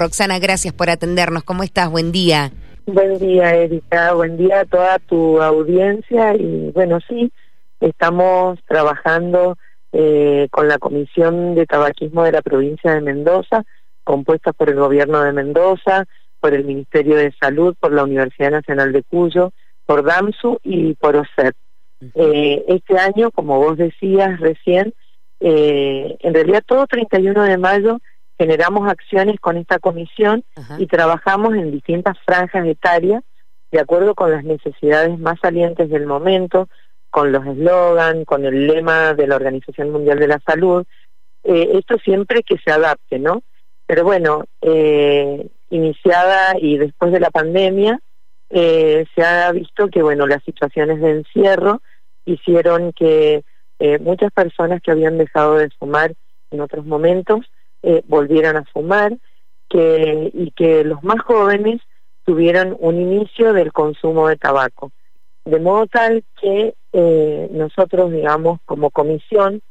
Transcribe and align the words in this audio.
Roxana, 0.00 0.38
gracias 0.38 0.72
por 0.72 0.90
atendernos. 0.90 1.42
¿Cómo 1.42 1.64
estás? 1.64 1.90
Buen 1.90 2.12
día. 2.12 2.52
Buen 2.86 3.18
día, 3.18 3.52
Erika. 3.56 4.14
Buen 4.14 4.36
día 4.36 4.60
a 4.60 4.64
toda 4.64 5.00
tu 5.00 5.42
audiencia. 5.42 6.36
Y 6.36 6.70
bueno, 6.70 7.00
sí, 7.08 7.32
estamos 7.80 8.60
trabajando 8.68 9.58
eh, 9.90 10.46
con 10.52 10.68
la 10.68 10.78
Comisión 10.78 11.56
de 11.56 11.66
Tabaquismo 11.66 12.22
de 12.22 12.30
la 12.30 12.42
provincia 12.42 12.94
de 12.94 13.00
Mendoza, 13.00 13.64
compuesta 14.04 14.52
por 14.52 14.68
el 14.68 14.76
Gobierno 14.76 15.20
de 15.20 15.32
Mendoza, 15.32 16.04
por 16.38 16.54
el 16.54 16.64
Ministerio 16.64 17.16
de 17.16 17.32
Salud, 17.32 17.74
por 17.80 17.92
la 17.92 18.04
Universidad 18.04 18.52
Nacional 18.52 18.92
de 18.92 19.02
Cuyo, 19.02 19.52
por 19.84 20.04
DAMSU 20.04 20.60
y 20.62 20.94
por 20.94 21.16
OSEP. 21.16 21.56
Eh, 22.14 22.64
este 22.68 22.96
año, 22.98 23.32
como 23.32 23.58
vos 23.58 23.76
decías 23.76 24.38
recién, 24.38 24.94
eh, 25.40 26.16
en 26.20 26.34
realidad 26.34 26.62
todo 26.64 26.86
31 26.86 27.42
de 27.42 27.58
mayo 27.58 27.98
generamos 28.38 28.88
acciones 28.88 29.40
con 29.40 29.56
esta 29.56 29.78
comisión 29.78 30.44
y 30.78 30.86
trabajamos 30.86 31.54
en 31.54 31.72
distintas 31.72 32.16
franjas 32.24 32.66
etarias 32.66 33.22
de 33.70 33.80
acuerdo 33.80 34.14
con 34.14 34.30
las 34.30 34.44
necesidades 34.44 35.18
más 35.18 35.38
salientes 35.40 35.90
del 35.90 36.06
momento, 36.06 36.68
con 37.10 37.32
los 37.32 37.44
eslogans, 37.46 38.24
con 38.24 38.44
el 38.44 38.66
lema 38.66 39.14
de 39.14 39.26
la 39.26 39.36
Organización 39.36 39.90
Mundial 39.90 40.18
de 40.18 40.28
la 40.28 40.40
Salud. 40.46 40.84
Eh, 41.44 41.70
esto 41.74 41.98
siempre 41.98 42.42
que 42.42 42.56
se 42.64 42.70
adapte, 42.70 43.18
¿no? 43.18 43.42
Pero 43.86 44.04
bueno, 44.04 44.44
eh, 44.62 45.48
iniciada 45.70 46.56
y 46.58 46.78
después 46.78 47.12
de 47.12 47.20
la 47.20 47.30
pandemia, 47.30 48.00
eh, 48.50 49.04
se 49.14 49.22
ha 49.22 49.50
visto 49.52 49.88
que, 49.88 50.02
bueno, 50.02 50.26
las 50.26 50.42
situaciones 50.44 51.00
de 51.00 51.10
encierro 51.10 51.82
hicieron 52.24 52.92
que 52.92 53.42
muchas 54.00 54.32
personas 54.32 54.82
que 54.82 54.90
habían 54.90 55.18
dejado 55.18 55.54
de 55.54 55.70
fumar 55.78 56.12
en 56.50 56.60
otros 56.60 56.84
momentos 56.84 57.46
eh, 57.82 58.02
volvieran 58.06 58.56
a 58.56 58.64
fumar 58.64 59.16
que, 59.68 60.30
y 60.34 60.50
que 60.52 60.84
los 60.84 61.02
más 61.04 61.20
jóvenes 61.20 61.80
tuvieran 62.24 62.76
un 62.80 63.00
inicio 63.00 63.52
del 63.52 63.72
consumo 63.72 64.28
de 64.28 64.36
tabaco. 64.36 64.90
De 65.44 65.60
modo 65.60 65.86
tal 65.86 66.24
que 66.40 66.74
eh, 66.92 67.48
nosotros, 67.52 68.12
digamos, 68.12 68.60
como 68.64 68.90
comisión, 68.90 69.62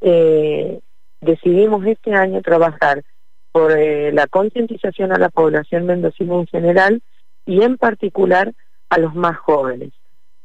eh, 0.00 0.80
decidimos 1.20 1.86
este 1.86 2.14
año 2.14 2.42
trabajar 2.42 3.04
por 3.52 3.78
la 3.78 4.26
concientización 4.26 5.12
a 5.12 5.18
la 5.18 5.28
población 5.28 5.86
mendocina 5.86 6.34
en 6.34 6.46
general 6.48 7.02
y 7.46 7.62
en 7.62 7.78
particular 7.78 8.52
a 8.90 8.98
los 8.98 9.14
más 9.14 9.38
jóvenes. 9.38 9.92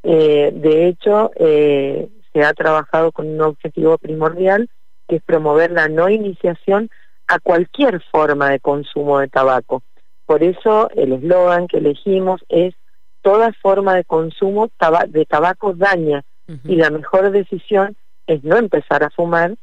de 0.03 0.87
hecho, 0.87 1.31
se 1.35 2.43
ha 2.43 2.53
trabajado 2.53 3.11
con 3.11 3.27
un 3.27 3.41
objetivo 3.41 3.97
primordial 3.97 4.69
que 5.07 5.15
es 5.17 5.23
promover 5.23 5.71
la 5.71 5.89
no 5.89 6.07
iniciación 6.07 6.89
a 7.29 7.39
cualquier 7.39 8.01
forma 8.11 8.49
de 8.49 8.59
consumo 8.59 9.19
de 9.19 9.27
tabaco. 9.27 9.83
Por 10.25 10.43
eso 10.43 10.89
el 10.95 11.13
eslogan 11.13 11.67
que 11.67 11.77
elegimos 11.77 12.41
es 12.49 12.73
toda 13.21 13.53
forma 13.61 13.95
de 13.95 14.03
consumo 14.03 14.69
de 15.07 15.25
tabaco 15.25 15.73
daña 15.73 16.23
y 16.63 16.75
la 16.75 16.89
mejor 16.89 17.29
decisión 17.29 17.95
es 18.25 18.43
no 18.43 18.57
empezar 18.57 19.03
a 19.03 19.11
fumar 19.11 19.55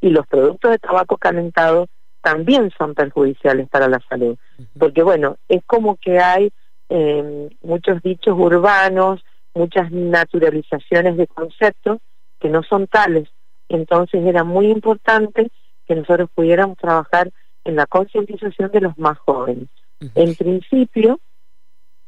y 0.00 0.08
los 0.08 0.26
productos 0.26 0.70
de 0.70 0.78
tabaco 0.78 1.18
calentado 1.18 1.86
también 2.22 2.70
son 2.78 2.94
perjudiciales 2.94 3.68
para 3.68 3.88
la 3.88 4.00
salud. 4.08 4.38
Porque 4.78 5.02
bueno, 5.02 5.36
es 5.48 5.62
como 5.66 5.96
que 5.96 6.18
hay 6.18 6.50
em, 6.88 7.50
muchos 7.62 8.00
dichos 8.02 8.34
urbanos, 8.38 9.20
muchas 9.54 9.92
naturalizaciones 9.92 11.18
de 11.18 11.26
conceptos 11.26 11.98
que 12.38 12.48
no 12.48 12.62
son 12.62 12.86
tales. 12.86 13.28
Entonces 13.68 14.24
era 14.24 14.42
muy 14.42 14.70
importante 14.70 15.50
que 15.90 15.96
nosotros 15.96 16.30
pudiéramos 16.32 16.78
trabajar 16.78 17.32
en 17.64 17.74
la 17.74 17.84
concientización 17.84 18.70
de 18.70 18.80
los 18.80 18.96
más 18.96 19.18
jóvenes. 19.18 19.66
En 20.14 20.36
principio, 20.36 21.18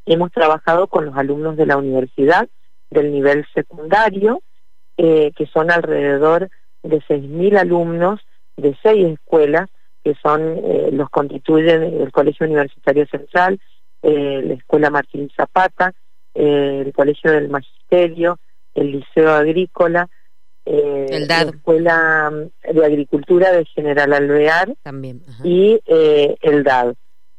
hemos 0.06 0.30
trabajado 0.30 0.86
con 0.86 1.04
los 1.04 1.16
alumnos 1.16 1.56
de 1.56 1.66
la 1.66 1.76
universidad 1.76 2.48
del 2.90 3.10
nivel 3.10 3.44
secundario, 3.52 4.40
eh, 4.96 5.32
que 5.34 5.46
son 5.46 5.72
alrededor 5.72 6.48
de 6.84 7.00
6.000 7.00 7.58
alumnos 7.58 8.20
de 8.56 8.78
seis 8.84 9.04
escuelas, 9.14 9.68
que 10.04 10.14
son 10.22 10.60
eh, 10.62 10.90
los 10.92 11.10
constituyen 11.10 11.82
el 11.82 12.12
Colegio 12.12 12.46
Universitario 12.46 13.04
Central, 13.06 13.60
eh, 14.02 14.42
la 14.44 14.54
Escuela 14.54 14.90
Martín 14.90 15.28
Zapata, 15.36 15.92
el 16.34 16.92
Colegio 16.92 17.32
del 17.32 17.48
Magisterio, 17.48 18.38
el 18.74 18.92
Liceo 18.92 19.32
Agrícola, 19.32 20.08
eh, 20.64 21.26
la 21.28 21.42
Escuela 21.42 22.32
de 22.62 22.84
Agricultura 22.84 23.52
de 23.52 23.64
General 23.66 24.12
Alvear 24.12 24.74
También, 24.82 25.22
y 25.42 25.80
eh, 25.86 26.36
el 26.40 26.62
DAD. 26.62 26.94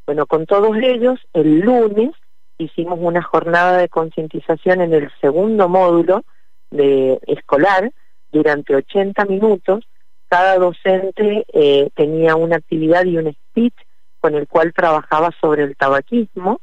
Bueno, 0.06 0.26
con 0.26 0.46
todos 0.46 0.76
ellos, 0.82 1.20
el 1.34 1.60
lunes 1.60 2.12
hicimos 2.58 3.00
una 3.02 3.22
jornada 3.22 3.78
de 3.78 3.90
concientización 3.90 4.82
en 4.82 4.94
el 4.94 5.12
segundo 5.22 5.70
módulo 5.70 6.24
de 6.72 7.20
escolar 7.28 7.92
durante 8.32 8.76
80 8.76 9.26
minutos. 9.26 9.86
Cada 10.28 10.58
docente 10.58 11.46
eh, 11.54 11.90
tenía 11.96 12.36
una 12.36 12.58
actividad 12.58 13.06
y 13.06 13.18
un 13.18 13.32
speech 13.34 13.76
con 14.20 14.36
el 14.36 14.48
cual 14.48 14.74
trabajaba 14.74 15.32
sobre 15.40 15.64
el 15.64 15.76
tabaquismo. 15.76 16.60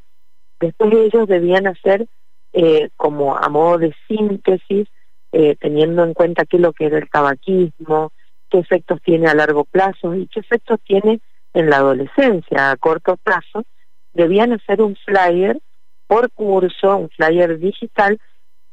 Después 0.59 0.93
ellos 0.93 1.29
debían 1.29 1.67
hacer 1.67 2.07
eh, 2.53 2.91
como 2.97 3.37
a 3.37 3.49
modo 3.49 3.79
de 3.79 3.95
síntesis 4.09 4.89
eh, 5.33 5.57
teniendo 5.57 6.05
en 6.05 6.15
cuenta 6.15 6.45
qué 6.45 6.57
es 6.57 6.63
lo 6.63 6.73
que 6.73 6.87
era 6.87 6.99
el 6.99 7.09
tabaquismo, 7.09 8.13
qué 8.49 8.59
efectos 8.59 9.01
tiene 9.03 9.29
a 9.29 9.35
largo 9.35 9.65
plazo 9.65 10.15
y 10.15 10.27
qué 10.27 10.41
efectos 10.41 10.81
tiene 10.85 11.21
en 11.55 11.71
la 11.71 11.77
adolescencia 11.77 12.71
a 12.71 12.77
corto 12.77 13.17
plazo, 13.17 13.65
debían 14.13 14.53
hacer 14.53 14.83
un 14.83 14.97
flyer 14.97 15.59
por 16.07 16.31
curso, 16.33 16.97
un 16.97 17.09
flyer 17.11 17.59
digital 17.59 18.19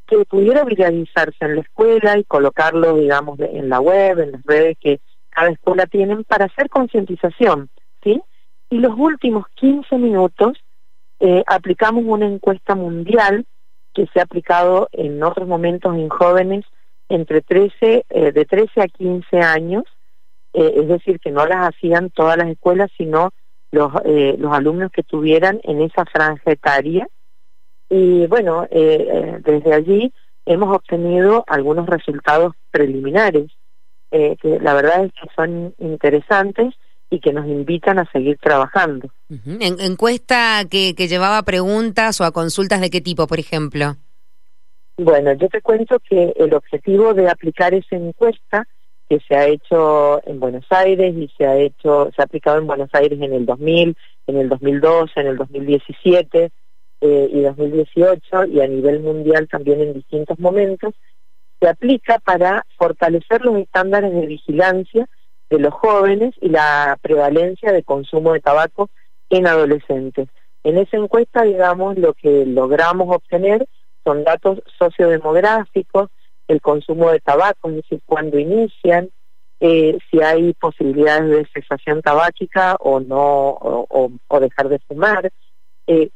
que 0.08 0.26
pudiera 0.26 0.64
viralizarse 0.64 1.38
en 1.42 1.56
la 1.56 1.62
escuela 1.62 2.18
y 2.18 2.24
colocarlo, 2.24 2.98
digamos, 2.98 3.40
en 3.40 3.70
la 3.70 3.80
web, 3.80 4.20
en 4.20 4.32
las 4.32 4.44
redes 4.44 4.78
que 4.80 5.02
cada 5.30 5.50
escuela 5.50 5.86
tienen 5.86 6.24
para 6.24 6.46
hacer 6.46 6.70
concientización, 6.70 7.70
¿sí? 8.04 8.22
Y 8.70 8.80
los 8.80 8.98
últimos 8.98 9.46
15 9.56 9.98
minutos 9.98 10.58
eh, 11.20 11.44
aplicamos 11.46 12.04
una 12.08 12.26
encuesta 12.26 12.74
mundial 12.74 13.46
que 13.98 14.06
se 14.14 14.20
ha 14.20 14.24
aplicado 14.24 14.90
en 14.92 15.24
otros 15.24 15.48
momentos 15.48 15.96
en 15.96 16.08
jóvenes 16.08 16.64
entre 17.10 17.42
13, 17.42 18.06
eh, 18.08 18.32
de 18.32 18.46
13 18.46 18.82
a 18.82 18.88
15 18.88 19.40
años, 19.40 19.86
eh, 20.54 20.74
es 20.76 20.88
decir, 20.88 21.20
que 21.20 21.32
no 21.32 21.48
las 21.48 21.70
hacían 21.74 22.12
todas 22.12 22.38
las 22.38 22.48
escuelas, 22.48 22.92
sino 22.96 23.32
los, 23.72 23.92
eh, 24.06 24.36
los 24.38 24.54
alumnos 24.54 24.92
que 24.92 25.02
tuvieran 25.02 25.60
en 25.64 25.82
esa 25.82 26.06
franja 26.06 26.52
etaria. 26.52 27.08
Y 27.90 28.28
bueno, 28.28 28.68
desde 28.70 29.74
allí 29.74 30.14
hemos 30.46 30.76
obtenido 30.76 31.44
algunos 31.48 31.88
resultados 31.88 32.54
preliminares, 32.70 33.50
que 34.12 34.60
la 34.62 34.74
verdad 34.74 35.06
es 35.06 35.14
que 35.14 35.30
son 35.36 35.74
interesantes 35.80 36.76
y 37.10 37.20
que 37.20 37.34
nos 37.34 37.46
invitan 37.48 38.00
a 38.00 38.10
seguir 38.12 38.38
trabajando. 38.38 39.10
¿En, 39.30 39.80
¿Encuesta 39.80 40.64
que, 40.70 40.94
que 40.96 41.08
llevaba 41.08 41.42
preguntas 41.44 42.20
o 42.22 42.26
a 42.26 42.32
consultas 42.32 42.82
de 42.82 42.90
qué 42.90 43.02
tipo, 43.02 43.28
por 43.28 43.40
ejemplo? 43.40 43.96
Bueno, 44.98 45.34
yo 45.34 45.48
te 45.48 45.62
cuento 45.62 46.00
que 46.00 46.34
el 46.36 46.54
objetivo 46.54 47.14
de 47.14 47.30
aplicar 47.30 47.74
esa 47.74 47.96
encuesta 47.96 48.68
que 49.10 49.20
se 49.28 49.36
ha 49.36 49.48
hecho 49.48 50.22
en 50.28 50.40
Buenos 50.40 50.66
Aires 50.70 51.16
y 51.16 51.30
se 51.38 51.46
ha 51.46 51.56
hecho, 51.56 52.10
se 52.16 52.22
ha 52.22 52.26
aplicado 52.26 52.58
en 52.58 52.68
Buenos 52.68 52.90
Aires 52.94 53.20
en 53.22 53.34
el 53.34 53.46
2000, 53.46 53.96
en 54.28 54.38
el 54.38 54.50
2012, 54.50 55.20
en 55.20 55.28
el 55.28 55.38
2017 55.38 56.52
eh, 57.02 57.30
y 57.32 57.42
2018 57.42 58.46
y 58.46 58.60
a 58.60 58.68
nivel 58.68 59.00
mundial 59.00 59.48
también 59.48 59.82
en 59.82 59.94
distintos 59.94 60.38
momentos, 60.40 60.94
se 61.60 61.70
aplica 61.70 62.20
para 62.20 62.66
fortalecer 62.78 63.46
los 63.46 63.58
estándares 63.58 64.14
de 64.14 64.26
vigilancia 64.26 65.08
de 65.50 65.60
los 65.60 65.74
jóvenes 65.74 66.36
y 66.42 66.50
la 66.50 66.98
prevalencia 67.02 67.72
de 67.72 67.84
consumo 67.84 68.34
de 68.34 68.42
tabaco 68.42 68.90
en 69.30 69.48
adolescentes. 69.48 70.30
En 70.64 70.78
esa 70.78 70.98
encuesta, 70.98 71.44
digamos, 71.44 71.98
lo 71.98 72.14
que 72.14 72.46
logramos 72.46 73.16
obtener 73.16 73.68
son 74.04 74.24
datos 74.24 74.62
sociodemográficos, 74.78 76.10
el 76.48 76.62
consumo 76.62 77.12
de 77.12 77.20
tabaco, 77.20 77.70
es 77.70 77.76
decir, 77.78 78.02
cuándo 78.06 78.40
inician, 78.40 79.10
eh, 79.60 79.98
si 80.10 80.22
hay 80.22 80.54
posibilidades 80.54 81.30
de 81.30 81.48
cesación 81.54 82.02
tabáquica 82.02 82.76
o 82.80 83.00
no, 83.00 83.58
o, 83.60 84.40
dejar 84.40 84.70
de 84.70 84.80
fumar, 84.80 85.32
eh, 85.88 86.10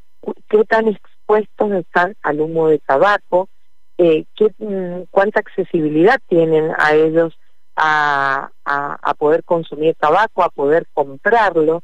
qué 0.48 0.64
tan 0.66 0.88
expuestos 0.88 1.72
están 1.72 2.16
al 2.22 2.40
humo 2.40 2.68
de 2.68 2.80
tabaco, 2.80 3.50
eh, 3.98 4.26
qué, 4.36 4.54
mm, 4.58 5.04
cuánta 5.10 5.40
accesibilidad 5.40 6.20
tienen 6.28 6.72
a 6.78 6.94
ellos 6.94 7.38
a, 7.84 8.52
a, 8.64 9.14
poder 9.16 9.44
consumir 9.44 9.96
tabaco, 9.96 10.44
a 10.44 10.50
poder 10.50 10.86
comprarlo, 10.94 11.82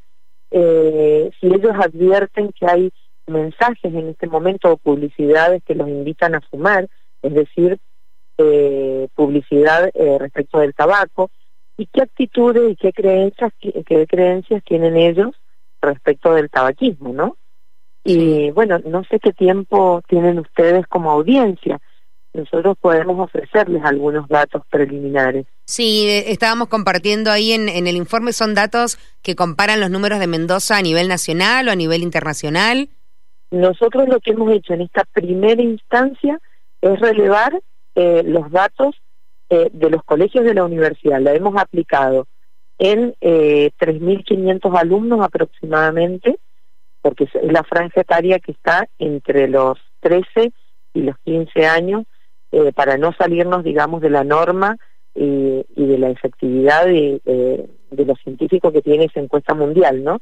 eh, 0.51 1.31
si 1.39 1.47
ellos 1.47 1.73
advierten 1.75 2.51
que 2.51 2.67
hay 2.67 2.91
mensajes 3.25 3.91
en 3.93 4.09
este 4.09 4.27
momento 4.27 4.71
o 4.71 4.77
publicidades 4.77 5.63
que 5.63 5.73
los 5.73 5.87
invitan 5.87 6.35
a 6.35 6.41
fumar, 6.41 6.87
es 7.23 7.33
decir, 7.33 7.79
eh, 8.37 9.07
publicidad 9.15 9.89
eh, 9.95 10.17
respecto 10.19 10.59
del 10.59 10.75
tabaco, 10.75 11.31
y 11.77 11.87
qué 11.87 12.03
actitudes 12.03 12.73
y 12.73 12.75
qué 12.75 12.93
creencias, 12.93 13.51
qué 13.59 14.07
creencias 14.07 14.63
tienen 14.63 14.97
ellos 14.97 15.35
respecto 15.81 16.33
del 16.33 16.49
tabaquismo, 16.51 17.11
¿no? 17.11 17.37
Y 18.03 18.51
bueno, 18.51 18.79
no 18.85 19.03
sé 19.03 19.19
qué 19.19 19.33
tiempo 19.33 20.01
tienen 20.07 20.39
ustedes 20.39 20.87
como 20.87 21.11
audiencia. 21.11 21.79
Nosotros 22.37 22.77
podemos 22.79 23.19
ofrecerles 23.19 23.83
algunos 23.83 24.27
datos 24.27 24.61
preliminares. 24.69 25.47
Sí, 25.65 26.05
estábamos 26.07 26.67
compartiendo 26.67 27.31
ahí 27.31 27.51
en, 27.51 27.67
en 27.67 27.87
el 27.87 27.95
informe, 27.95 28.31
son 28.31 28.53
datos 28.53 28.99
que 29.23 29.35
comparan 29.35 29.79
los 29.79 29.89
números 29.89 30.19
de 30.19 30.27
Mendoza 30.27 30.77
a 30.77 30.83
nivel 30.83 31.07
nacional 31.07 31.67
o 31.67 31.71
a 31.71 31.75
nivel 31.75 32.03
internacional. 32.03 32.89
Nosotros 33.49 34.07
lo 34.07 34.19
que 34.19 34.31
hemos 34.31 34.51
hecho 34.51 34.73
en 34.75 34.81
esta 34.81 35.03
primera 35.05 35.61
instancia 35.61 36.39
es 36.81 36.99
relevar 36.99 37.59
eh, 37.95 38.21
los 38.23 38.51
datos 38.51 38.95
eh, 39.49 39.69
de 39.73 39.89
los 39.89 40.03
colegios 40.03 40.45
de 40.45 40.53
la 40.53 40.63
universidad. 40.63 41.19
La 41.19 41.33
hemos 41.33 41.55
aplicado 41.57 42.27
en 42.77 43.15
eh, 43.21 43.71
3.500 43.79 44.79
alumnos 44.79 45.21
aproximadamente, 45.21 46.37
porque 47.01 47.23
es 47.23 47.31
la 47.41 47.63
franja 47.63 48.01
etaria 48.01 48.37
que 48.37 48.51
está 48.51 48.87
entre 48.99 49.47
los 49.47 49.79
13 50.01 50.51
y 50.93 51.01
los 51.01 51.17
15 51.25 51.65
años, 51.65 52.03
eh, 52.51 52.71
para 52.73 52.97
no 52.97 53.13
salirnos, 53.13 53.63
digamos, 53.63 54.01
de 54.01 54.09
la 54.09 54.23
norma 54.23 54.77
y, 55.15 55.65
y 55.75 55.85
de 55.85 55.97
la 55.97 56.09
efectividad 56.09 56.85
de, 56.85 57.21
de 57.91 58.05
los 58.05 58.19
científicos 58.19 58.71
que 58.71 58.81
tiene 58.81 59.05
esa 59.05 59.19
encuesta 59.19 59.53
mundial, 59.53 60.03
¿no? 60.03 60.19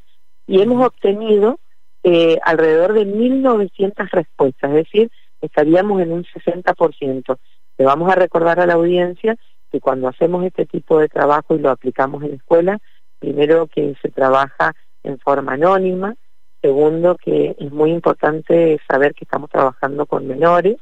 Y 0.47 0.61
hemos 0.61 0.85
obtenido 0.85 1.59
eh, 2.03 2.37
alrededor 2.43 2.93
de 2.93 3.07
1.900 3.07 4.09
respuestas, 4.11 4.69
es 4.69 4.75
decir, 4.75 5.11
estaríamos 5.41 6.01
en 6.01 6.11
un 6.11 6.23
60%. 6.23 7.37
Le 7.79 7.85
vamos 7.85 8.11
a 8.11 8.15
recordar 8.15 8.59
a 8.59 8.67
la 8.67 8.75
audiencia 8.75 9.35
que 9.71 9.79
cuando 9.79 10.07
hacemos 10.07 10.45
este 10.45 10.67
tipo 10.67 10.99
de 10.99 11.09
trabajo 11.09 11.55
y 11.55 11.59
lo 11.59 11.71
aplicamos 11.71 12.23
en 12.23 12.29
la 12.29 12.35
escuela, 12.35 12.79
primero 13.17 13.65
que 13.65 13.95
se 14.03 14.11
trabaja 14.11 14.75
en 15.03 15.17
forma 15.17 15.53
anónima, 15.53 16.15
segundo 16.61 17.15
que 17.15 17.55
es 17.57 17.71
muy 17.71 17.91
importante 17.91 18.79
saber 18.87 19.15
que 19.15 19.25
estamos 19.25 19.49
trabajando 19.49 20.05
con 20.05 20.27
menores, 20.27 20.77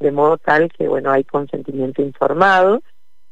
de 0.00 0.12
modo 0.12 0.38
tal 0.38 0.70
que 0.72 0.88
bueno 0.88 1.10
hay 1.10 1.24
consentimiento 1.24 2.02
informado 2.02 2.82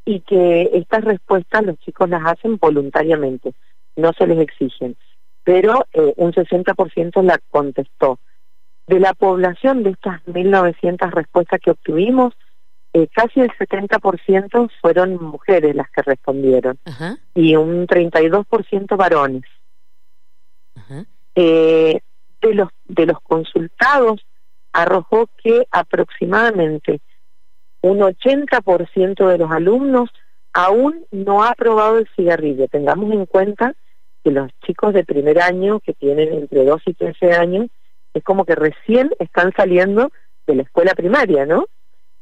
y 0.04 0.20
que 0.20 0.70
estas 0.74 1.04
respuestas 1.04 1.64
los 1.64 1.78
chicos 1.80 2.08
las 2.08 2.24
hacen 2.24 2.58
voluntariamente, 2.58 3.54
no 3.96 4.12
se 4.12 4.26
les 4.26 4.38
exigen, 4.38 4.96
pero 5.42 5.86
eh, 5.92 6.14
un 6.16 6.32
60% 6.32 7.22
la 7.22 7.38
contestó. 7.50 8.20
De 8.86 9.00
la 9.00 9.14
población 9.14 9.82
de 9.82 9.90
estas 9.90 10.24
1.900 10.26 11.10
respuestas 11.10 11.60
que 11.60 11.72
obtuvimos, 11.72 12.34
eh, 12.92 13.08
casi 13.12 13.40
el 13.40 13.50
70% 13.50 14.70
fueron 14.80 15.22
mujeres 15.22 15.74
las 15.74 15.90
que 15.90 16.02
respondieron 16.02 16.78
y 17.34 17.56
un 17.56 17.86
32% 17.86 18.96
varones. 18.96 19.42
Eh, 21.34 22.00
de 22.40 22.54
los 22.54 22.68
de 22.84 23.06
los 23.06 23.20
consultados 23.20 24.24
arrojó 24.76 25.28
que 25.42 25.66
aproximadamente 25.70 27.00
un 27.80 28.00
80% 28.00 29.26
de 29.26 29.38
los 29.38 29.50
alumnos 29.50 30.10
aún 30.52 31.06
no 31.10 31.44
ha 31.44 31.54
probado 31.54 31.98
el 31.98 32.08
cigarrillo. 32.14 32.68
Tengamos 32.68 33.10
en 33.12 33.24
cuenta 33.24 33.74
que 34.22 34.30
los 34.30 34.50
chicos 34.66 34.92
de 34.92 35.04
primer 35.04 35.40
año, 35.40 35.80
que 35.80 35.94
tienen 35.94 36.32
entre 36.34 36.64
2 36.64 36.82
y 36.86 36.94
13 36.94 37.32
años, 37.32 37.68
es 38.12 38.22
como 38.22 38.44
que 38.44 38.54
recién 38.54 39.10
están 39.18 39.52
saliendo 39.56 40.10
de 40.46 40.56
la 40.56 40.62
escuela 40.62 40.94
primaria, 40.94 41.46
¿no? 41.46 41.66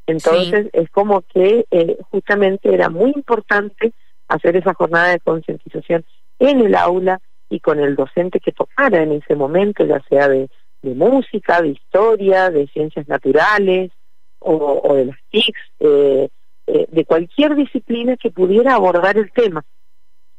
Entonces 0.07 0.67
es 0.71 0.89
como 0.91 1.23
que 1.23 1.65
eh, 1.71 1.97
justamente 2.09 2.73
era 2.73 2.89
muy 2.89 3.11
importante 3.11 3.91
hacer 4.29 4.55
esa 4.55 4.73
jornada 4.73 5.09
de 5.09 5.19
concientización 5.19 6.05
en 6.39 6.61
el 6.61 6.75
aula 6.75 7.19
y 7.49 7.59
con 7.59 7.79
el 7.79 7.95
docente 7.95 8.39
que 8.39 8.53
tocara 8.53 9.03
en 9.03 9.11
ese 9.11 9.35
momento, 9.35 9.85
ya 9.85 10.01
sea 10.07 10.29
de, 10.29 10.49
música, 10.93 11.61
de 11.61 11.69
historia, 11.69 12.49
de 12.49 12.67
ciencias 12.67 13.07
naturales 13.07 13.91
o, 14.39 14.93
de 14.93 15.05
las 15.05 15.17
TICs, 15.31 15.59
eh, 15.79 16.29
eh, 16.67 16.87
de 16.91 17.05
cualquier 17.05 17.55
disciplina 17.55 18.15
que 18.17 18.29
pudiera 18.29 18.75
abordar 18.75 19.17
el 19.17 19.31
tema 19.31 19.65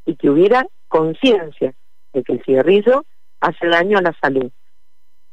y 0.04 0.14
que 0.14 0.30
hubiera 0.30 0.66
conciencia 0.86 1.74
de 2.12 2.22
que 2.22 2.34
el 2.34 2.44
cigarrillo 2.44 3.04
hace 3.40 3.66
daño 3.66 3.98
a 3.98 4.02
la 4.02 4.16
salud 4.20 4.50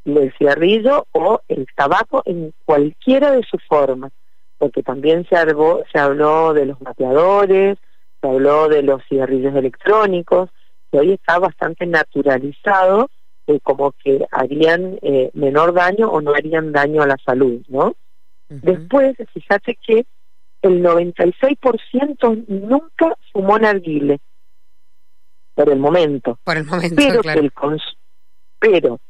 el 0.04 0.32
cigarrillo 0.36 1.06
o 1.12 1.40
el 1.48 1.66
tabaco 1.74 2.22
en 2.26 2.52
cualquiera 2.64 3.32
de 3.32 3.42
sus 3.42 3.62
formas, 3.66 4.12
porque 4.58 4.82
también 4.82 5.26
se 5.28 5.36
se 5.92 5.98
habló 5.98 6.52
de 6.52 6.66
los 6.66 6.80
mapeadores, 6.80 7.78
se 8.20 8.28
habló 8.28 8.68
de 8.68 8.82
los 8.82 9.02
cigarrillos 9.08 9.54
electrónicos, 9.54 10.50
que 10.90 10.98
hoy 10.98 11.12
está 11.12 11.38
bastante 11.38 11.86
naturalizado 11.86 13.10
eh, 13.46 13.60
como 13.62 13.92
que 13.92 14.26
harían 14.30 14.98
eh, 15.02 15.30
menor 15.34 15.74
daño 15.74 16.10
o 16.10 16.20
no 16.20 16.32
harían 16.34 16.72
daño 16.72 17.02
a 17.02 17.06
la 17.06 17.16
salud, 17.24 17.62
¿no? 17.68 17.94
Después, 18.48 19.16
fíjate 19.32 19.78
que 19.84 20.06
el 20.62 20.82
96% 20.82 22.44
nunca 22.46 23.16
fumó 23.32 23.58
narguile, 23.58 24.20
por 25.54 25.70
el 25.70 25.78
momento. 25.78 26.38
Por 26.44 26.56
el 26.56 26.64
momento, 26.64 26.96
pero 26.96 27.20
claro. 27.20 27.40
el 27.40 27.52
pero 28.58 29.00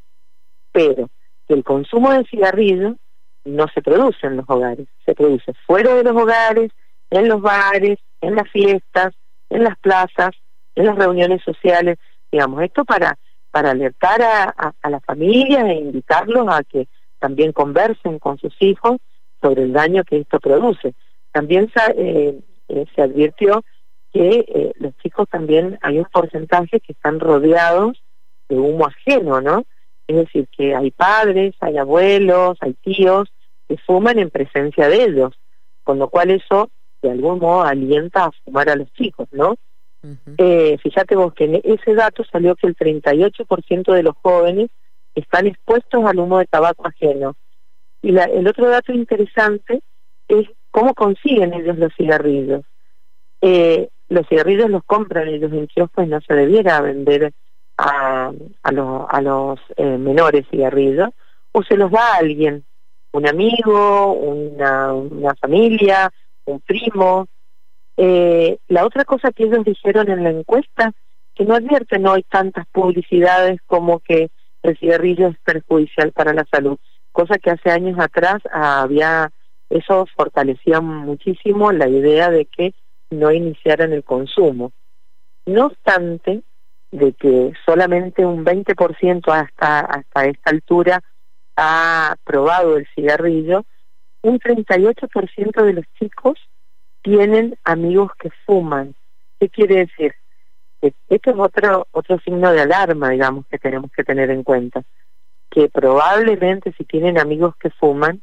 pero 0.73 1.09
que 1.47 1.55
el 1.55 1.63
consumo 1.63 2.13
de 2.13 2.25
cigarrillos 2.25 2.97
no 3.45 3.67
se 3.69 3.83
produce 3.83 4.27
en 4.27 4.37
los 4.39 4.45
hogares, 4.49 4.89
se 5.05 5.15
produce 5.15 5.53
fuera 5.67 5.95
de 5.95 6.03
los 6.03 6.17
hogares, 6.17 6.73
en 7.11 7.29
los 7.29 7.41
bares, 7.41 7.99
en 8.21 8.35
las 8.35 8.51
fiestas, 8.51 9.15
en 9.51 9.63
las 9.63 9.79
plazas, 9.79 10.31
en 10.75 10.87
las 10.87 10.97
reuniones 10.97 11.43
sociales, 11.45 11.99
digamos, 12.33 12.63
esto 12.63 12.85
para, 12.85 13.17
para 13.55 13.71
alertar 13.71 14.21
a, 14.21 14.75
a, 14.83 14.91
las 14.91 15.05
familias 15.05 15.65
e 15.69 15.75
invitarlos 15.75 16.49
a 16.49 16.65
que 16.65 16.89
también 17.21 17.53
conversen 17.53 18.19
con 18.19 18.37
sus 18.37 18.53
hijos 18.59 18.97
sobre 19.41 19.63
el 19.63 19.73
daño 19.73 20.03
que 20.03 20.19
esto 20.19 20.41
produce. 20.41 20.95
También 21.31 21.71
se, 21.73 21.93
eh, 21.97 22.41
eh, 22.67 22.85
se 22.93 23.03
advirtió 23.03 23.63
que 24.13 24.45
eh, 24.49 24.73
los 24.81 24.97
chicos 24.97 25.29
también 25.31 25.79
hay 25.83 25.99
un 25.99 26.07
porcentaje 26.07 26.81
que 26.81 26.95
están 26.95 27.21
rodeados 27.21 28.03
de 28.49 28.57
humo 28.59 28.87
ajeno, 28.87 29.41
¿no? 29.41 29.63
Es 30.09 30.17
decir, 30.17 30.49
que 30.51 30.75
hay 30.75 30.91
padres, 30.91 31.55
hay 31.61 31.79
abuelos, 31.79 32.59
hay 32.61 32.73
tíos 32.83 33.29
que 33.69 33.77
fuman 33.77 34.19
en 34.19 34.31
presencia 34.31 34.89
de 34.89 35.05
ellos, 35.05 35.39
con 35.85 36.01
lo 36.01 36.09
cual 36.09 36.31
eso 36.33 36.71
de 37.03 37.13
algún 37.13 37.39
modo 37.39 37.63
alienta 37.63 38.25
a 38.25 38.33
fumar 38.45 38.69
a 38.69 38.75
los 38.75 38.93
chicos, 38.95 39.29
¿no? 39.31 39.55
Eh, 40.39 40.77
fíjate 40.83 41.17
vos 41.17 41.33
que 41.35 41.45
en 41.45 41.61
ese 41.65 41.95
dato 41.95 42.25
salió 42.25 42.55
que 42.57 42.67
el 42.67 42.77
38% 42.77 43.93
de 43.93 44.03
los 44.03 44.15
jóvenes 44.23 44.71
están 45.15 45.47
expuestos 45.47 46.05
al 46.05 46.19
humo 46.19 46.39
de 46.39 46.47
tabaco 46.47 46.87
ajeno. 46.87 47.37
Y 48.03 48.17
el 48.17 48.47
otro 48.47 48.69
dato 48.69 48.93
interesante 48.93 49.81
es 50.29 50.49
cómo 50.71 50.95
consiguen 50.95 51.55
ellos 51.55 51.79
los 51.79 51.93
cigarrillos. 51.97 52.63
Eh, 53.41 53.89
los 54.09 54.27
cigarrillos 54.29 54.71
los 54.71 54.85
compran 54.85 55.29
ellos 55.29 55.53
en 55.53 55.67
kioscos 55.67 56.05
y 56.05 56.09
no 56.09 56.21
se 56.21 56.35
debiera 56.35 56.81
vender 56.81 57.33
a, 57.79 58.33
a, 58.63 59.07
a 59.09 59.21
los 59.23 59.59
eh, 59.77 59.99
menores 59.99 60.47
cigarrillos 60.51 61.11
o 61.53 61.63
se 61.63 61.77
los 61.77 61.91
da 61.91 62.15
a 62.15 62.17
alguien, 62.17 62.65
un 63.13 63.29
amigo, 63.29 64.13
una 64.13 65.35
familia, 65.41 66.11
un 66.45 66.61
primo. 66.61 67.27
Eh, 67.97 68.59
la 68.69 68.85
otra 68.85 69.05
cosa 69.05 69.31
que 69.31 69.45
ellos 69.45 69.65
dijeron 69.65 70.11
en 70.11 70.25
la 70.25 70.31
encuesta, 70.31 70.93
que 71.35 71.45
no 71.45 71.55
advierten 71.55 72.07
hoy 72.07 72.25
tantas 72.25 72.67
publicidades 72.69 73.61
como 73.67 74.01
que 74.01 74.31
el 74.63 74.79
cigarrillo 74.79 75.29
es 75.29 75.39
perjudicial 75.41 76.13
para 76.13 76.33
la 76.33 76.47
salud, 76.51 76.79
cosa 77.13 77.39
que 77.39 77.51
hace 77.51 77.71
años 77.71 77.99
atrás 77.99 78.43
había, 78.51 79.31
eso 79.69 80.07
fortalecía 80.17 80.81
muchísimo 80.81 81.71
la 81.73 81.89
idea 81.89 82.31
de 82.31 82.47
que 82.47 82.75
no 83.11 83.31
iniciaran 83.31 83.93
el 83.93 84.05
consumo. 84.05 84.73
No 85.47 85.67
obstante, 85.67 86.43
de 86.91 87.13
que 87.13 87.53
solamente 87.67 88.25
un 88.25 88.45
20% 88.45 89.33
hasta, 89.33 89.81
hasta 89.81 90.27
esta 90.27 90.51
altura 90.51 91.03
ha 91.57 92.17
probado 92.25 92.77
el 92.77 92.87
cigarrillo, 92.95 93.65
un 94.23 94.39
38% 94.39 95.63
de 95.63 95.73
los 95.73 95.85
chicos 95.99 96.39
tienen 97.05 97.57
amigos 97.65 98.13
que 98.19 98.31
fuman. 98.47 98.95
¿Qué 99.39 99.51
quiere 99.51 99.77
decir? 99.87 100.15
Que 100.81 100.95
esto 101.11 101.31
es 101.31 101.37
otro, 101.39 101.87
otro 101.93 102.19
signo 102.21 102.51
de 102.51 102.63
alarma, 102.63 103.11
digamos, 103.11 103.47
que 103.47 103.59
tenemos 103.59 103.93
que 103.93 104.05
tener 104.05 104.31
en 104.31 104.43
cuenta. 104.43 104.83
Que 105.51 105.69
probablemente 105.69 106.73
si 106.77 106.85
tienen 106.85 107.19
amigos 107.19 107.55
que 107.57 107.69
fuman, 107.69 108.23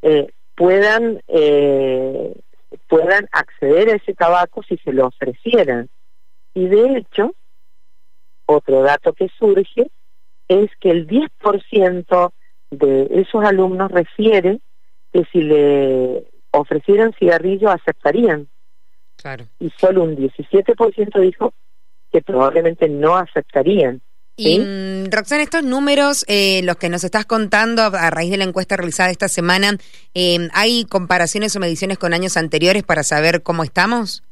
eh, 0.00 0.28
puedan, 0.54 1.22
eh, 1.26 2.40
puedan 2.86 3.28
acceder 3.32 3.88
a 3.88 3.96
ese 3.96 4.14
tabaco 4.14 4.62
si 4.62 4.76
se 4.78 4.92
lo 4.92 5.08
ofrecieran. 5.08 5.88
Y 6.54 6.68
de 6.68 6.98
hecho, 6.98 7.34
otro 8.46 8.82
dato 8.82 9.12
que 9.12 9.28
surge 9.36 9.90
es 10.46 10.70
que 10.78 10.90
el 10.90 11.08
10% 11.08 12.32
de 12.70 13.08
esos 13.10 13.44
alumnos 13.44 13.90
refiere 13.90 14.60
que 15.12 15.24
si 15.32 15.40
le 15.40 16.33
ofrecieran 16.54 17.12
cigarrillo 17.18 17.70
aceptarían. 17.70 18.48
Claro. 19.16 19.46
Y 19.58 19.70
solo 19.78 20.02
un 20.02 20.16
17% 20.16 21.20
dijo 21.20 21.52
que 22.12 22.22
probablemente 22.22 22.88
no 22.88 23.16
aceptarían. 23.16 24.00
Y 24.36 24.58
mm, 24.58 25.12
Roxana, 25.12 25.42
estos 25.42 25.62
números, 25.62 26.24
eh, 26.26 26.62
los 26.64 26.76
que 26.76 26.88
nos 26.88 27.04
estás 27.04 27.24
contando 27.24 27.82
a 27.82 28.10
raíz 28.10 28.30
de 28.30 28.36
la 28.36 28.44
encuesta 28.44 28.76
realizada 28.76 29.10
esta 29.10 29.28
semana, 29.28 29.76
eh, 30.14 30.48
¿hay 30.52 30.84
comparaciones 30.86 31.54
o 31.54 31.60
mediciones 31.60 31.98
con 31.98 32.12
años 32.12 32.36
anteriores 32.36 32.82
para 32.82 33.04
saber 33.04 33.42
cómo 33.42 33.62
estamos? 33.62 34.24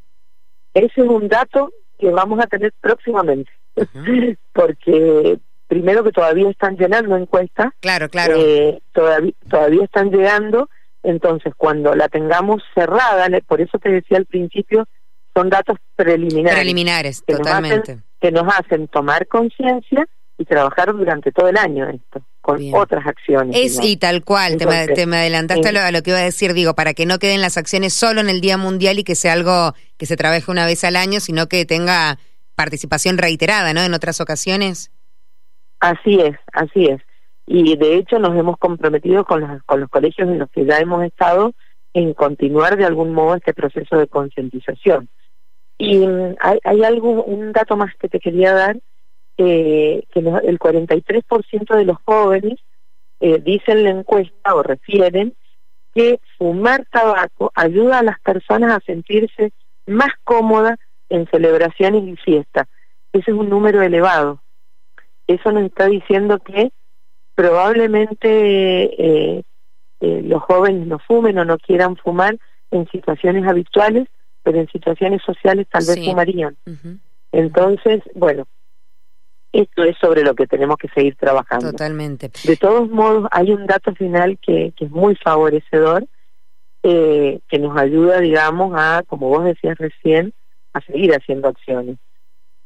Ese 0.75 1.02
es 1.02 1.09
un 1.09 1.29
dato 1.29 1.71
que 1.99 2.11
vamos 2.11 2.41
a 2.41 2.49
tener 2.49 2.73
próximamente, 2.81 3.52
porque 4.52 5.38
primero 5.69 6.02
que 6.02 6.11
todavía 6.11 6.50
están 6.50 6.76
llenando 6.76 7.17
encuestas, 7.17 7.73
claro, 7.81 8.09
claro, 8.09 8.35
eh, 8.37 8.81
todavía, 8.93 9.33
todavía 9.49 9.85
están 9.85 10.11
llegando, 10.11 10.69
entonces 11.02 11.52
cuando 11.56 11.94
la 11.94 12.09
tengamos 12.09 12.62
cerrada, 12.75 13.28
por 13.47 13.61
eso 13.61 13.78
te 13.78 13.90
decía 13.90 14.18
al 14.18 14.26
principio, 14.26 14.87
son 15.35 15.50
datos 15.50 15.78
preliminares. 15.97 16.59
Preliminares, 16.59 17.25
totalmente 17.25 17.99
que 18.23 18.30
nos 18.30 18.47
hacen 18.54 18.87
tomar 18.87 19.26
conciencia 19.26 20.06
y 20.38 20.44
trabajar 20.44 20.92
durante 20.92 21.32
todo 21.32 21.49
el 21.49 21.56
año 21.59 21.88
esto, 21.88 22.23
con 22.40 22.61
otras 22.73 23.04
acciones. 23.04 23.54
Es 23.56 23.78
y 23.82 23.97
tal 23.97 24.25
cual, 24.25 24.56
te, 24.56 24.66
me, 25.06 25.16
adelantaste 25.16 25.68
a, 25.68 25.90
lo, 25.90 26.02
que 26.02 26.11
iba 26.11 26.21
a 26.21 26.23
decir, 26.23 26.54
digo, 26.54 26.75
para 26.75 26.94
que 26.94 27.04
no 27.04 27.18
queden 27.18 27.40
las 27.40 27.59
acciones 27.59 27.92
solo 27.92 28.21
en 28.21 28.30
el 28.30 28.40
Día 28.40 28.56
Mundial 28.56 29.00
y 29.00 29.04
que 29.04 29.16
sea 29.16 29.32
algo 29.32 29.75
que 29.99 30.06
se 30.06 30.16
trabaje 30.16 30.50
una 30.50 30.64
vez 30.64 30.85
al 30.85 30.97
año, 30.97 31.18
sino 31.18 31.49
que 31.49 31.66
tenga 31.66 32.18
participación 32.54 33.18
reiterada, 33.18 33.75
¿no? 33.75 33.82
En 33.82 33.92
otras 33.92 34.21
ocasiones. 34.21 34.92
Así 35.80 36.21
es, 36.21 36.37
así 36.52 36.87
es. 36.87 37.02
Y 37.47 37.77
de 37.77 37.97
hecho 37.97 38.19
nos 38.19 38.37
hemos 38.37 38.57
comprometido 38.59 39.25
con 39.25 39.41
los, 39.41 39.63
con 39.65 39.81
los 39.81 39.91
colegios 39.91 40.29
en 40.29 40.39
los 40.39 40.51
que 40.51 40.65
ya 40.65 40.79
hemos 40.79 41.05
estado 41.05 41.53
en 41.95 42.15
continuar 42.15 42.77
de 42.77 42.85
algún 42.85 43.13
modo 43.13 43.35
este 43.35 43.53
proceso 43.53 43.97
de 43.99 44.07
concientización. 44.07 45.09
Y 45.79 46.07
mm, 46.07 46.37
hay, 46.41 46.59
hay 46.65 46.85
algo, 46.85 47.25
un 47.25 47.53
dato 47.53 47.77
más 47.77 47.95
que 47.97 48.09
te 48.09 48.21
quería 48.21 48.53
dar, 48.53 48.79
eh, 49.39 50.05
que 50.13 50.21
el 50.21 50.59
43% 50.59 51.77
de 51.77 51.85
los 51.85 51.97
jóvenes 52.05 52.61
eh, 53.21 53.41
dicen 53.41 53.85
la 53.85 53.91
encuesta 53.91 54.55
o 54.55 54.63
refieren 54.63 55.35
que 55.95 56.21
fumar 56.39 56.87
tabaco 56.91 57.53
ayuda 57.55 58.01
a 58.01 58.03
las 58.03 58.21
personas 58.21 58.77
a 58.77 58.85
sentirse 58.85 59.53
más 59.87 60.11
cómodas 60.25 60.79
en 61.09 61.27
celebraciones 61.29 62.05
y 62.05 62.17
fiestas. 62.17 62.67
Ese 63.13 63.31
es 63.31 63.37
un 63.37 63.49
número 63.49 63.83
elevado. 63.83 64.43
Eso 65.27 65.53
nos 65.53 65.65
está 65.65 65.87
diciendo 65.87 66.39
que 66.39 66.73
probablemente 67.35 68.29
eh, 68.29 69.43
eh, 70.01 70.23
los 70.25 70.43
jóvenes 70.43 70.87
no 70.87 70.99
fumen 70.99 71.39
o 71.39 71.45
no 71.45 71.59
quieran 71.59 71.97
fumar 71.97 72.37
en 72.71 72.89
situaciones 72.89 73.47
habituales 73.47 74.09
pero 74.43 74.59
en 74.59 74.69
situaciones 74.69 75.23
sociales 75.25 75.67
tal 75.71 75.85
vez 75.87 76.05
fumarían. 76.05 76.57
Entonces, 77.31 78.03
bueno, 78.15 78.47
esto 79.53 79.85
es 79.85 79.97
sobre 79.99 80.23
lo 80.23 80.35
que 80.35 80.47
tenemos 80.47 80.77
que 80.77 80.89
seguir 80.89 81.17
trabajando. 81.17 81.71
Totalmente. 81.71 82.31
De 82.45 82.57
todos 82.57 82.89
modos, 82.91 83.29
hay 83.31 83.53
un 83.53 83.67
dato 83.67 83.95
final 83.95 84.39
que, 84.41 84.73
que 84.77 84.87
es 84.87 84.91
muy 84.91 85.15
favorecedor, 85.17 86.07
eh, 86.83 87.41
que 87.49 87.59
nos 87.59 87.77
ayuda, 87.77 88.21
digamos, 88.21 88.73
a, 88.77 89.03
como 89.07 89.29
vos 89.29 89.45
decías 89.45 89.79
recién, 89.79 90.33
a 90.73 90.81
seguir 90.81 91.12
haciendo 91.12 91.49
acciones. 91.49 91.99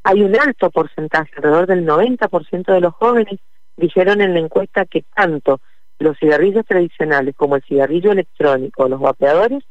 Hay 0.05 0.23
un 0.23 0.39
alto 0.39 0.71
porcentaje, 0.71 1.33
alrededor 1.37 1.67
del 1.67 1.85
90% 1.85 2.73
de 2.73 2.81
los 2.81 2.95
jóvenes 2.95 3.41
dijeron 3.77 4.21
en 4.21 4.35
la 4.35 4.41
encuesta 4.41 4.85
que 4.87 5.05
tanto 5.15 5.61
los 5.99 6.19
cigarrillos 6.19 6.65
tradicionales 6.67 7.35
como 7.37 7.57
el 7.57 7.63
cigarrillo 7.63 8.13
electrónico 8.13 8.85
o 8.85 8.89
los 8.89 9.01
vapeadores 9.01 9.65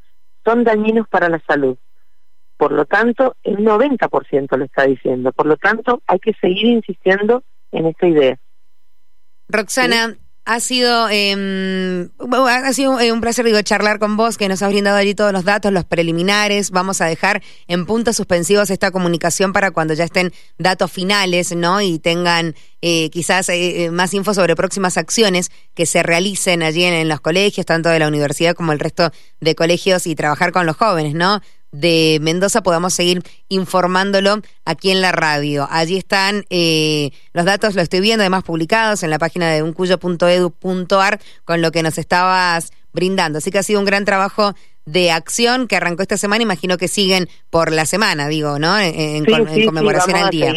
son 0.44 0.64
dañinos 0.64 1.08
para 1.08 1.30
la 1.30 1.40
salud. 1.48 1.78
Por 2.58 2.72
lo 2.72 2.86
tanto, 2.86 3.36
el 3.44 3.58
90% 3.58 4.58
lo 4.58 4.66
está 4.66 4.86
diciendo. 4.86 5.32
Por 5.34 5.46
lo 5.46 5.58
tanto, 5.58 6.02
hay 6.08 6.20
que 6.20 6.34
seguir 6.40 6.68
insistiendo 6.68 7.44
en 7.72 7.88
esta 7.88 8.08
idea. 8.08 8.38
Roxana, 9.50 10.16
ha 10.46 10.60
sido 10.60 11.10
eh, 11.10 12.08
ha 12.20 12.74
sido 12.74 13.00
eh, 13.00 13.12
un 13.12 13.20
placer 13.20 13.46
digo 13.46 13.60
charlar 13.64 13.98
con 13.98 14.16
vos 14.16 14.38
que 14.38 14.48
nos 14.48 14.62
has 14.62 14.70
brindado 14.70 14.98
allí 14.98 15.16
todos 15.16 15.34
los 15.34 15.44
datos 15.44 15.74
los 15.74 15.86
preliminares. 15.86 16.70
Vamos 16.70 17.02
a 17.02 17.06
dejar 17.06 17.42
en 17.68 17.88
puntos 17.88 18.16
suspensivos 18.16 18.70
esta 18.70 18.92
comunicación 18.92 19.54
para 19.54 19.72
cuando 19.72 19.96
ya 19.96 20.04
estén 20.04 20.32
datos 20.60 20.92
finales 20.92 21.56
no 21.56 21.82
y 21.82 21.98
tengan 21.98 22.56
eh, 22.82 23.10
quizás 23.10 23.50
eh, 23.50 23.90
más 23.92 24.14
info 24.14 24.36
sobre 24.36 24.56
próximas 24.56 24.98
acciones 24.98 25.50
que 25.74 25.88
se 25.88 26.04
realicen 26.04 26.62
allí 26.62 26.84
en, 26.84 26.94
en, 26.94 27.10
los 27.10 27.22
colegios 27.22 27.66
tanto 27.66 27.90
de 27.90 27.98
la 27.98 28.08
universidad 28.08 28.54
como 28.54 28.72
el 28.72 28.80
resto 28.80 29.12
de 29.42 29.56
colegios 29.56 30.06
y 30.06 30.16
trabajar 30.16 30.52
con 30.52 30.68
los 30.68 30.78
jóvenes 30.78 31.16
no 31.16 31.42
de 31.80 32.20
Mendoza 32.22 32.64
podamos 32.64 32.94
seguir 32.94 33.22
informándolo 33.50 34.38
aquí 34.66 34.92
en 34.92 35.02
la 35.02 35.12
radio. 35.12 35.68
Allí 35.70 35.98
están 35.98 36.44
eh, 36.50 37.12
los 37.34 37.46
datos, 37.46 37.76
lo 37.76 37.82
estoy 37.82 38.00
viendo, 38.00 38.24
además 38.24 38.44
publicados 38.44 39.04
en 39.04 39.10
la 39.10 39.20
página 39.20 39.52
de 39.52 39.64
uncuyo.edu.ar 39.64 41.20
con 41.44 41.62
lo 41.62 41.72
que 41.72 41.84
nos 41.84 41.98
estabas 41.98 42.72
brindando. 42.94 43.40
Así 43.40 43.52
que 43.52 43.60
ha 43.60 43.64
sido 43.64 43.80
un 43.80 43.86
gran 43.86 44.06
trabajo 44.06 44.54
de 44.86 45.12
acción 45.12 45.68
que 45.68 45.76
arrancó 45.76 46.04
esta 46.04 46.18
semana, 46.18 46.44
imagino 46.44 46.78
que 46.78 46.88
siguen 46.88 47.28
por 47.50 47.72
la 47.72 47.86
semana, 47.86 48.28
digo, 48.28 48.60
¿no? 48.60 48.80
En, 48.80 49.26
conmemoración 49.26 50.16
al 50.16 50.30
día. 50.30 50.54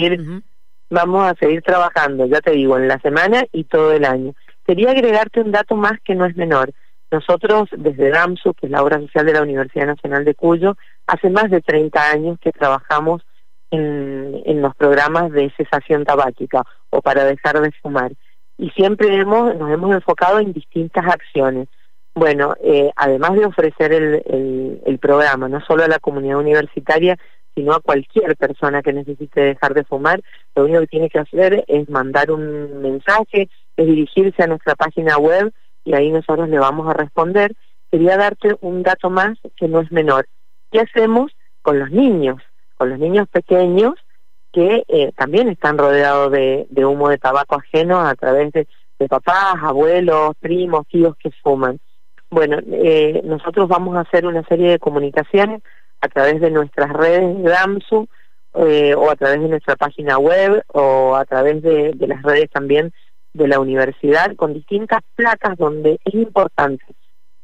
Vamos 0.90 1.30
a 1.30 1.34
seguir 1.34 1.60
trabajando, 1.62 2.26
ya 2.26 2.40
te 2.40 2.52
digo, 2.52 2.78
en 2.78 2.88
la 2.88 2.98
semana 3.00 3.44
y 3.52 3.64
todo 3.64 3.92
el 3.92 4.04
año. 4.04 4.34
Quería 4.66 4.90
agregarte 4.90 5.40
un 5.40 5.50
dato 5.50 5.74
más 5.74 5.92
que 6.04 6.14
no 6.14 6.24
es 6.24 6.36
menor. 6.36 6.72
Nosotros, 7.10 7.68
desde 7.76 8.10
DAMSU, 8.10 8.54
que 8.54 8.66
es 8.66 8.72
la 8.72 8.82
obra 8.82 9.00
social 9.00 9.26
de 9.26 9.32
la 9.32 9.42
Universidad 9.42 9.86
Nacional 9.86 10.24
de 10.24 10.34
Cuyo, 10.34 10.76
hace 11.06 11.30
más 11.30 11.50
de 11.50 11.60
30 11.60 12.10
años 12.10 12.38
que 12.40 12.52
trabajamos 12.52 13.22
en, 13.70 14.60
los 14.60 14.74
programas 14.74 15.30
de 15.30 15.52
cesación 15.56 16.04
tabáquica 16.04 16.62
o 16.90 17.00
para 17.00 17.24
dejar 17.24 17.60
de 17.60 17.72
fumar. 17.82 18.12
Y 18.58 18.70
siempre 18.70 19.14
hemos, 19.14 19.54
nos 19.56 19.70
hemos 19.70 19.94
enfocado 19.94 20.40
en 20.40 20.52
distintas 20.52 21.06
acciones. 21.06 21.68
Bueno, 22.14 22.56
eh, 22.62 22.90
además 22.96 23.34
de 23.34 23.46
ofrecer 23.46 23.92
el 23.92 24.98
programa, 25.00 25.48
no 25.48 25.60
solo 25.60 25.84
a 25.84 25.88
la 25.88 26.00
comunidad 26.00 26.38
universitaria, 26.38 27.16
sino 27.58 27.72
a 27.72 27.80
cualquier 27.80 28.36
persona 28.36 28.82
que 28.82 28.92
necesite 28.92 29.40
dejar 29.40 29.74
de 29.74 29.82
fumar, 29.84 30.20
lo 30.54 30.64
único 30.64 30.80
que 30.80 30.86
tiene 30.86 31.10
que 31.10 31.18
hacer 31.18 31.64
es 31.66 31.88
mandar 31.88 32.30
un 32.30 32.80
mensaje, 32.80 33.48
es 33.76 33.86
dirigirse 33.86 34.44
a 34.44 34.46
nuestra 34.46 34.76
página 34.76 35.18
web 35.18 35.52
y 35.88 35.94
ahí 35.94 36.10
nosotros 36.10 36.50
le 36.50 36.58
vamos 36.58 36.86
a 36.86 36.92
responder. 36.92 37.54
Quería 37.90 38.18
darte 38.18 38.56
un 38.60 38.82
dato 38.82 39.08
más 39.08 39.38
que 39.56 39.68
no 39.68 39.80
es 39.80 39.90
menor. 39.90 40.26
¿Qué 40.70 40.80
hacemos 40.80 41.32
con 41.62 41.78
los 41.78 41.90
niños? 41.90 42.42
Con 42.76 42.90
los 42.90 42.98
niños 42.98 43.26
pequeños 43.28 43.94
que 44.52 44.84
eh, 44.86 45.12
también 45.16 45.48
están 45.48 45.78
rodeados 45.78 46.30
de, 46.30 46.66
humo 46.84 47.08
de 47.08 47.16
tabaco 47.16 47.56
ajeno 47.56 48.00
a 48.00 48.14
través 48.16 48.52
de, 48.52 48.66
papás, 49.08 49.54
abuelos, 49.62 50.32
primos, 50.40 50.86
tíos 50.88 51.16
que 51.16 51.30
fuman. 51.42 51.80
Bueno, 52.28 52.58
eh, 52.70 53.22
nosotros 53.24 53.66
vamos 53.66 53.96
a 53.96 54.00
hacer 54.00 54.26
una 54.26 54.42
serie 54.44 54.70
de 54.72 54.78
comunicaciones 54.78 55.62
a 56.02 56.08
través 56.08 56.38
de 56.42 56.50
nuestras 56.50 56.92
redes 56.92 57.42
de 57.42 57.50
DAMSU 57.50 58.08
eh, 58.56 58.94
o 58.94 59.10
a 59.10 59.16
través 59.16 59.40
de 59.40 59.48
nuestra 59.48 59.76
página 59.76 60.18
web 60.18 60.62
o 60.68 61.16
a 61.16 61.24
través 61.24 61.62
de 61.62 61.94
las 62.06 62.22
redes 62.22 62.50
también 62.50 62.92
de 63.38 63.48
la 63.48 63.60
universidad 63.60 64.36
con 64.36 64.52
distintas 64.52 65.00
placas 65.14 65.56
donde 65.56 65.98
es 66.04 66.14
importante 66.14 66.84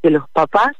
que 0.03 0.11
los 0.11 0.29
papás 0.31 0.73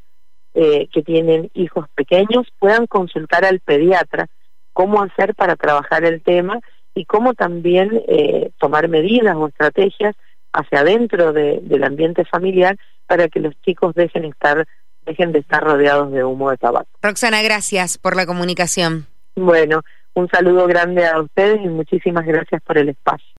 eh, 0.53 0.89
que 0.93 1.03
tienen 1.03 1.51
hijos 1.55 1.87
pequeños 1.95 2.47
puedan 2.59 2.87
consultar 2.87 3.45
al 3.45 3.61
pediatra 3.61 4.27
cómo 4.73 5.03
hacer 5.03 5.35
para 5.35 5.57
trabajar 5.57 6.05
el 6.05 6.21
tema 6.23 6.61
y 6.95 7.07
cómo 7.07 7.35
también 7.35 8.03
eh, 8.07 8.51
tomar 8.59 8.89
medidas 8.89 9.35
o 9.37 9.49
estrategias 9.49 10.15
hacia 10.53 10.81
adentro 10.81 11.33
del 11.33 11.83
ambiente 11.83 12.25
familiar 12.25 12.77
para 13.07 13.29
que 13.29 13.41
los 13.41 13.55
chicos 13.63 13.95
dejen 13.95 14.27
estar 14.27 14.67
dejen 15.05 15.33
de 15.33 15.41
estar 15.41 15.63
rodeados 15.63 16.13
de 16.13 16.25
humo 16.25 16.51
de 16.51 16.57
tabaco. 16.57 16.89
Roxana, 17.03 17.43
gracias 17.43 17.99
por 17.99 18.17
la 18.17 18.25
comunicación. 18.25 19.07
Bueno, 19.37 19.83
un 20.15 20.29
saludo 20.29 20.67
grande 20.67 21.07
a 21.07 21.21
ustedes 21.21 21.61
y 21.63 21.69
muchísimas 21.69 22.25
gracias 22.25 22.63
por 22.63 22.79
el 22.79 22.89
espacio. 22.91 23.27